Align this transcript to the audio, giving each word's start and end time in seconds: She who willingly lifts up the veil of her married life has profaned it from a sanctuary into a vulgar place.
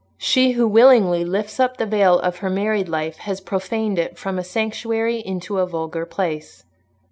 She 0.17 0.53
who 0.53 0.67
willingly 0.67 1.23
lifts 1.23 1.59
up 1.59 1.77
the 1.77 1.85
veil 1.85 2.17
of 2.21 2.37
her 2.37 2.49
married 2.49 2.89
life 2.89 3.17
has 3.17 3.39
profaned 3.39 3.99
it 3.99 4.17
from 4.17 4.39
a 4.39 4.43
sanctuary 4.43 5.19
into 5.23 5.59
a 5.59 5.67
vulgar 5.67 6.07
place. 6.07 6.63